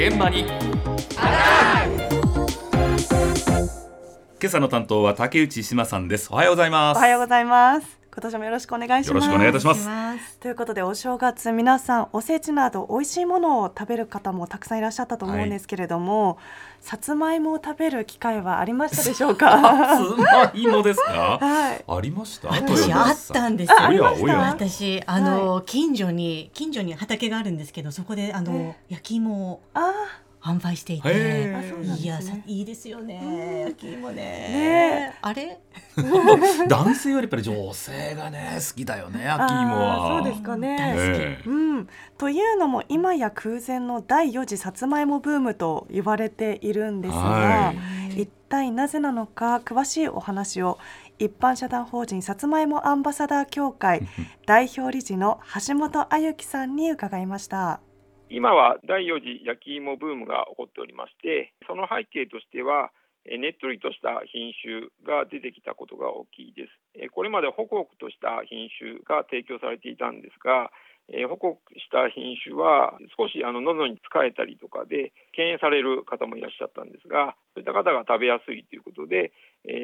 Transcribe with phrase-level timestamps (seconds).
[0.00, 0.46] 現場に。
[4.40, 6.28] 今朝の担当は竹内志麻さんです。
[6.32, 6.96] おはようございます。
[6.96, 9.08] おはようございます今年もよろしくお願いします。
[9.08, 10.38] よろしくお願いいたします。
[10.40, 16.36] ということでお正月皆さんおせちなど美味しいものを食べる方もたくさんいらっしゃったと思うんですけれども、はい、
[16.82, 19.50] さつまいもを食べる機会はありましたでしょうか？
[19.58, 22.48] さつまいもですか、 はい、ありました？
[22.50, 24.04] 私あったんですよ。
[24.36, 29.94] 私あの、はい、近所に近所に畑があるんですけどそこであの焼き芋をあ
[30.40, 31.08] 販売していて、
[31.98, 34.14] いやいいですよね、焼き芋ね。
[34.14, 35.60] ねあれ？
[36.66, 40.22] 男性よりやっぱり女性がね好きだよね焼き芋は。
[40.22, 40.76] そうですかね。
[40.78, 47.74] 大好き、うん、というのも今や空前の第4次さつまいもブームと言われているんですが、は
[48.16, 50.78] い、一体なぜなのか詳しいお話を
[51.18, 54.08] 一般社団法人さつまいもアンバサダー協会
[54.46, 57.80] 代表理事の橋本あゆきさんに伺いました。
[58.30, 62.94] 今は第4次焼き芋ブームが起こっておりまして、その背景としては、
[63.26, 67.10] ねっとりとした品種が出てきたことが大きいです。
[67.10, 70.70] これまでホクホクとした品種が提供されていたんですが、
[71.26, 79.34] ホクホクした品種は少しあの喉に使えたりとかで敬遠される方もいらっしゃったんですが、そういった方が食べやすいということで、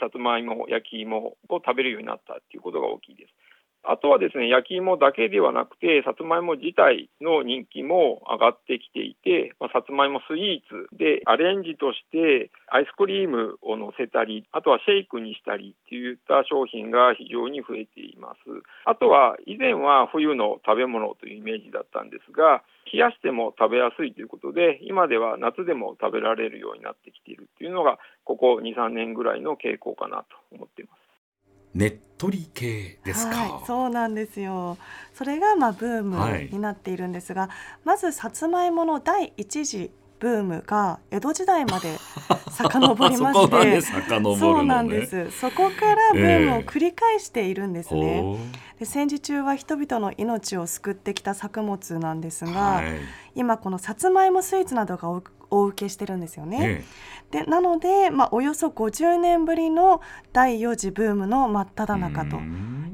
[0.00, 3.34] さつまいも、焼き芋を食べるようになったということが大きいです。
[3.82, 18.40] あとはですね、焼き芋だけではなくて、さつまいも自体の人気も上がってきていて、まあ、さつまいもスイーツでアレンジとしてアイスクリームを乗せたり、あとはシェイクにしたりといった商品が非常に増えています。
[18.84, 31.09] あとは以前は冬の食べ物というイメージだったんですが、冷やしても食べやすいということで、今では夏でも食べられるようになってきているというのが、ここ2、3年ぐらいの傾向かなと思っています。
[31.74, 34.76] ねっとり系ですか、はい、そうなんですよ。
[35.14, 37.50] それがまあブームになっているんですが、はい、
[37.84, 41.96] まずさつまいもの第一次ブームが江戸時代まで
[42.52, 43.80] 遡りましてね、
[44.38, 45.30] そうなんです。
[45.30, 48.38] そこからブームを繰り返しているんですね、えー、
[48.80, 52.86] で戦時中は人々の命を救ってきた作物なんですが、はい、
[53.34, 55.10] 今このさつまいもスイーツなどが
[55.50, 56.84] お受けしてるんですよね。
[57.30, 60.00] でなので、まあ、およそ50年ぶりの
[60.32, 62.38] 第4次ブームの真っ只中と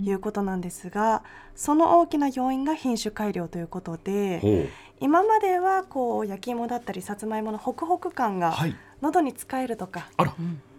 [0.03, 1.23] いうことなんですが
[1.55, 4.69] その大きな要因が品種改良ということで
[5.01, 8.55] 今まではこう焼き芋だったりさつまいものホクホク感が
[9.01, 10.31] 喉に使えるとか、はい、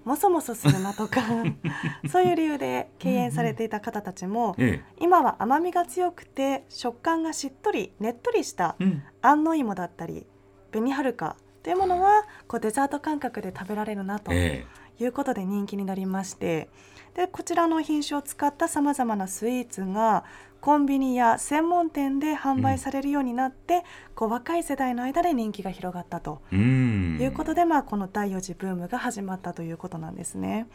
[0.08, 1.22] もそもそするなとか
[2.10, 8.78] そういう理由で敬遠されていた方たちも、うんうん、今は甘みが強くて食感がしっとりねっとりした
[9.22, 10.26] 安納芋だったり
[10.72, 14.66] 紅はるかというものはこうデザート感覚で食べられるなとい
[15.00, 16.70] うことで人気になりまして、
[17.18, 20.24] でこちらの品種を使ったさまざまなスイーツが
[20.62, 23.82] コンビニや専門店で販売されるようになって、うん、
[24.14, 30.68] こう若い世代の間で人気が広がったということで、まあ、この第4次ブームが始まったということなんですね。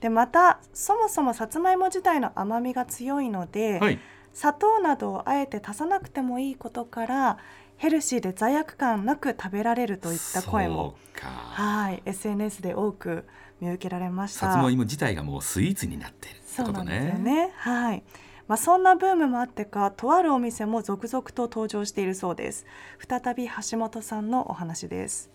[0.00, 3.98] でまたそもそもさつまいも自体の甘みが強いので、はい、
[4.32, 7.38] 砂糖などをあえて足さなくてもいいことから
[7.76, 13.26] ヘルシーで罪悪感なく食べられるといった声もはい SNS で多く
[13.60, 14.52] 見受けられました。
[14.52, 16.72] さつまいも自体がもうスイーツになっているってことね。
[16.72, 17.52] そうなんですよね。
[17.56, 18.02] はい。
[18.48, 22.66] まあ、そんなブームもあってかとあるお店も続々と登場しているそうです。
[23.08, 25.30] 再び橋本さんのお話です。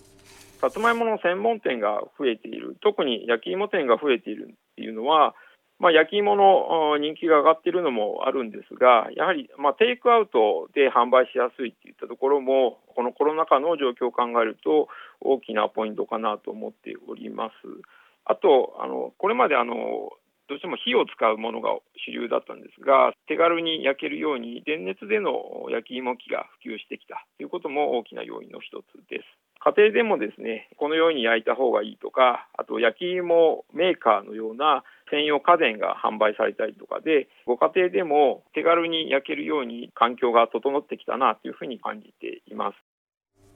[0.59, 2.75] さつまいもの専門店が増えている。
[2.81, 5.35] 特に焼き芋店が増えているっていうのは
[5.77, 14.87] まあ、焼き芋の人気が上がっているのもあるんですが、やはりまあテイクアウトで販売しやすいといったところも、このコロナ禍の状況を考えると、
[15.19, 17.53] 大きなポイントかなと思っております。
[18.25, 20.11] あと、あのこれまであの
[20.47, 21.73] どうしても火を使うものが
[22.05, 25.33] 主流だったんですが、手軽に焼けるように電熱での
[25.71, 29.25] 焼き芋機が普及してきたということも大きな要因の一つです。
[29.59, 42.75] 家庭でもですね、このように焼いた方がいいとか、あと焼き芋メーカーのような専用家電が販売されたりとかで、ご家庭でも手軽に焼けるように環境が整ってきたなというふうに感じています。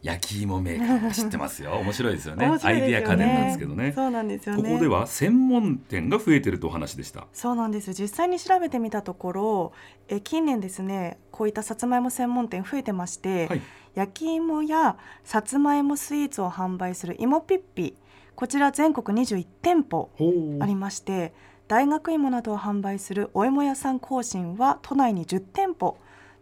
[0.02, 1.74] 焼き芋メーカー知ってますよ。
[1.84, 2.46] 面白いですよね。
[2.46, 3.92] よねアイディア家電なんですけどね。
[3.94, 4.64] そうなんですよね。
[4.64, 7.28] ここでは専門店が増えてるとお話でした。
[7.34, 7.94] そうなんです。
[7.94, 9.72] 実際に調べてみたところ、
[10.08, 13.62] え近年ですね、こういったさつまいも専門店増えてまして、はい、
[13.96, 17.96] 焼き芋やさつまいもスイーツを販売する芋ピッピ、
[18.36, 20.10] こちら全国21店舗
[20.62, 21.34] ありまして、
[21.68, 25.98] 大学芋などを販売するお芋屋さん更新は都内に10店舗。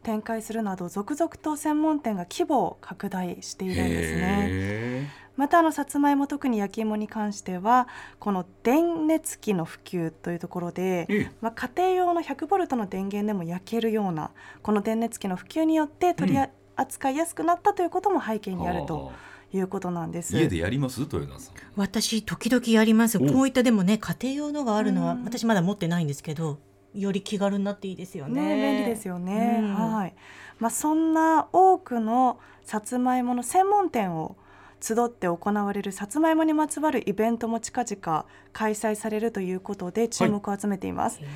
[0.08, 5.12] 展開するなど続々と専門店が規模を拡大しているんですね。
[5.36, 14.32] またあのさつまいも特に焼き芋に関してはこの電熱器の普及というところで、まあ、家庭用の100ボルトの電源でも焼けるような
[14.62, 16.40] この電熱器の普及によって取り
[16.78, 19.12] 扱いやすくなったということも背景にあると
[19.54, 20.38] いうことなんです。
[20.38, 21.02] 家でやります？
[21.02, 21.54] 豊田さん。
[21.76, 23.20] 私時々やります。
[23.20, 26.60] こういったでもね家庭用のがあるのは、私まだ持ってないんですけど、
[27.02, 28.56] より気軽になっていいですよね。
[28.56, 29.62] ね便利ですよね。
[29.76, 30.16] はい。
[30.60, 34.36] まあそんな多くのさつまいもの専門店を
[34.82, 41.20] 集って行われるさつまいもにまつわるイベントも近々開催されるということで注目を集めています。
[41.20, 41.28] はい、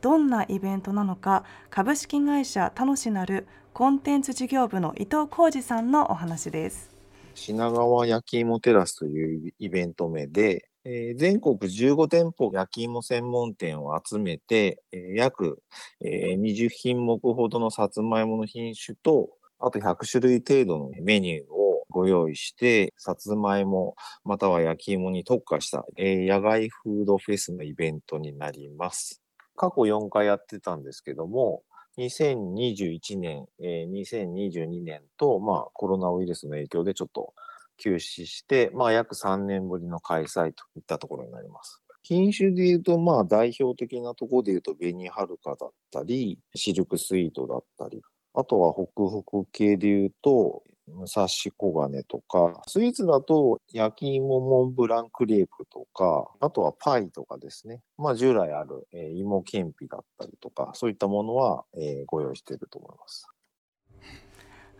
[0.00, 6.90] どんなイベントなのか株式会社楽しなるコンテンツ事業部の伊藤浩二さんのお話です。
[7.34, 15.62] 品川焼き芋テラスというイベント名で、えー、全国15店舗焼き芋専門店を集めて、えー、約、
[16.00, 19.30] えー、20品目ほどのさつまいもの品種と、
[19.60, 23.94] あと100種類程度のメニューをご用意して、さつまいも
[24.24, 29.22] または焼き芋に特化した、えー、野外フードフェスのイベントになります。
[29.54, 31.62] 過去4回やってたんですけども、
[31.98, 37.34] 2021年、えー、2022年と、まあ、コロナウイルスの影響でちょっと
[37.82, 41.82] 休止して、まあ、約3年ぶりの開催といったところになります。
[42.02, 48.02] 品種で言うと、まあ、代表的なところで言うと、紅はるかだったり、シルクスイートだったり、
[48.34, 57.82] あとはホクホク系で言うと、武蔵小金とか、スイーツだと焼き芋モンブランクレープとか、あとはパイとかですね。
[57.98, 63.28] まあ従来ある、え、芋けんぴだったりとか、そういったものは、え、ご用意していると思います。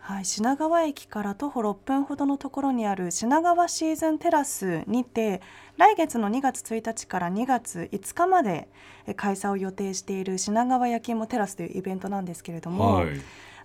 [0.05, 5.41] はい、品川駅から徒歩6分ほどのところにある品川シーズンテラスにて
[5.77, 8.67] 来月の2月1日から2月5日まで
[9.15, 13.07] 開催を予定している品川焼き芋テラスというイベントなんですけれども、はい、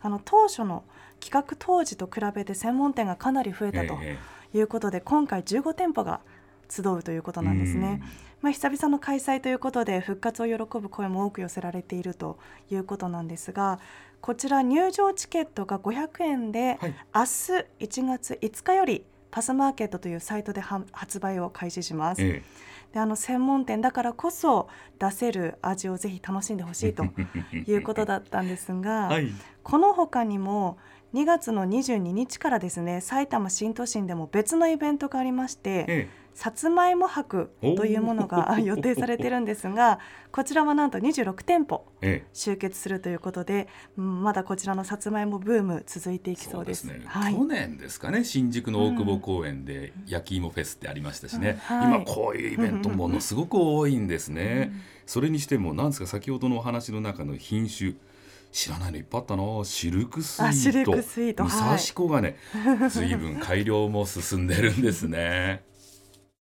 [0.00, 0.85] あの当初の
[1.19, 3.99] 企画当時と比べて専門店がかなり増えたと
[4.55, 6.20] いうことで、今回15店舗が
[6.69, 8.03] 集うということなんですね。
[8.41, 12.38] まあ、久々の開催ということで復活を喜ぶ声も多く寄せられていると
[12.70, 13.81] いうことなんですが
[14.20, 17.26] こちら入場チケットが500円で、はい、明日
[17.81, 22.23] 1月5日よりパスマーケットというサイトで発売を開始します。
[22.23, 22.69] ええ。
[22.93, 24.69] であの専門店だからこそ
[24.99, 27.05] 出せる味をぜひ楽しんでほしいと
[27.67, 29.31] いうことだったんですが、はい、
[29.62, 30.79] この他にも
[31.15, 39.99] 2月の22日からですね埼玉新都心でも別のイベントがありまして、ええ、さつまいも博というものが 予定されているんですが
[40.31, 41.85] こちらはなんと26店舗
[42.32, 46.87] 集結するということで、え、まだこちらのさつまいもブーム続いていきそうです。
[46.87, 47.05] ですね。
[47.06, 48.23] はい、去年ですかね。
[48.23, 51.76] 新宿の大久保公園で焼き芋フェスってありましたしね、うん。
[51.79, 54.70] はい、今こういうイベントものすごく多いんですね。
[55.06, 57.94] それにしてもなんですか先ほどのお話の中の品種
[58.52, 59.43] 知らないのいっぱいあったな。
[59.64, 61.43] シルクスイート。
[61.43, 62.37] 武蔵小金、
[62.79, 65.67] はい、随分改良も進んでるんですね